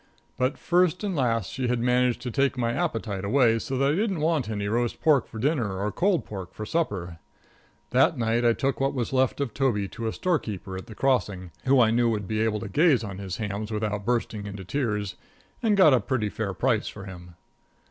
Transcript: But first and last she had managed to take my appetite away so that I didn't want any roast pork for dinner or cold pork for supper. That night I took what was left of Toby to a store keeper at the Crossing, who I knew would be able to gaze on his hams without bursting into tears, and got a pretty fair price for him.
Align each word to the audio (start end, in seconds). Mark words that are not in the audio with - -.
But 0.35 0.57
first 0.57 1.03
and 1.03 1.15
last 1.15 1.51
she 1.51 1.67
had 1.67 1.77
managed 1.79 2.23
to 2.23 2.31
take 2.31 2.57
my 2.57 2.73
appetite 2.73 3.23
away 3.23 3.59
so 3.59 3.77
that 3.77 3.91
I 3.91 3.95
didn't 3.95 4.19
want 4.19 4.49
any 4.49 4.67
roast 4.67 4.99
pork 4.99 5.27
for 5.27 5.37
dinner 5.37 5.77
or 5.77 5.91
cold 5.91 6.25
pork 6.25 6.55
for 6.55 6.65
supper. 6.65 7.19
That 7.91 8.17
night 8.17 8.43
I 8.43 8.53
took 8.53 8.79
what 8.79 8.95
was 8.95 9.13
left 9.13 9.39
of 9.39 9.53
Toby 9.53 9.87
to 9.89 10.07
a 10.07 10.11
store 10.11 10.39
keeper 10.39 10.75
at 10.75 10.87
the 10.87 10.95
Crossing, 10.95 11.51
who 11.65 11.79
I 11.79 11.91
knew 11.91 12.09
would 12.09 12.27
be 12.27 12.41
able 12.41 12.61
to 12.61 12.67
gaze 12.67 13.03
on 13.03 13.19
his 13.19 13.37
hams 13.37 13.69
without 13.69 14.03
bursting 14.03 14.47
into 14.47 14.65
tears, 14.65 15.17
and 15.61 15.77
got 15.77 15.93
a 15.93 15.99
pretty 15.99 16.29
fair 16.29 16.55
price 16.55 16.87
for 16.87 17.05
him. 17.05 17.35